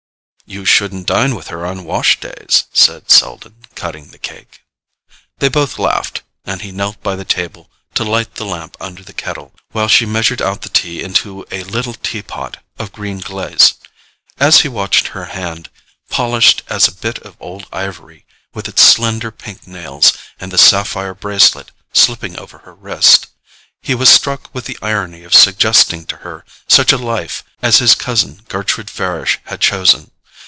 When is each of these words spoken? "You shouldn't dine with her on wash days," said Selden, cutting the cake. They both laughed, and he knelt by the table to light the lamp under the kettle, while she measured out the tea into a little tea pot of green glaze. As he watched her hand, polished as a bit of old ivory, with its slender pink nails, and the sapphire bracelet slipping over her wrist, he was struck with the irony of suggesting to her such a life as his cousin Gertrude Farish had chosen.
"You 0.47 0.65
shouldn't 0.65 1.07
dine 1.07 1.33
with 1.33 1.47
her 1.47 1.65
on 1.65 1.85
wash 1.85 2.19
days," 2.19 2.65
said 2.73 3.09
Selden, 3.09 3.55
cutting 3.73 4.09
the 4.09 4.17
cake. 4.19 4.61
They 5.39 5.47
both 5.47 5.79
laughed, 5.79 6.23
and 6.43 6.61
he 6.61 6.73
knelt 6.73 7.01
by 7.01 7.15
the 7.15 7.23
table 7.23 7.71
to 7.93 8.03
light 8.03 8.35
the 8.35 8.43
lamp 8.45 8.75
under 8.81 9.01
the 9.01 9.13
kettle, 9.13 9.53
while 9.71 9.87
she 9.87 10.05
measured 10.05 10.41
out 10.41 10.63
the 10.63 10.67
tea 10.67 11.01
into 11.03 11.45
a 11.51 11.63
little 11.63 11.93
tea 11.93 12.21
pot 12.21 12.57
of 12.77 12.91
green 12.91 13.19
glaze. 13.19 13.75
As 14.41 14.59
he 14.59 14.67
watched 14.67 15.07
her 15.15 15.23
hand, 15.27 15.69
polished 16.09 16.63
as 16.67 16.85
a 16.85 16.91
bit 16.95 17.19
of 17.19 17.37
old 17.39 17.65
ivory, 17.71 18.25
with 18.53 18.67
its 18.67 18.81
slender 18.81 19.31
pink 19.31 19.65
nails, 19.65 20.11
and 20.37 20.51
the 20.51 20.57
sapphire 20.57 21.13
bracelet 21.13 21.71
slipping 21.93 22.37
over 22.37 22.57
her 22.57 22.75
wrist, 22.75 23.27
he 23.81 23.95
was 23.95 24.09
struck 24.09 24.53
with 24.53 24.65
the 24.65 24.77
irony 24.81 25.23
of 25.23 25.33
suggesting 25.33 26.05
to 26.07 26.17
her 26.27 26.43
such 26.67 26.91
a 26.91 26.97
life 26.97 27.41
as 27.61 27.77
his 27.77 27.95
cousin 27.95 28.41
Gertrude 28.49 28.89
Farish 28.89 29.39
had 29.45 29.61
chosen. 29.61 30.11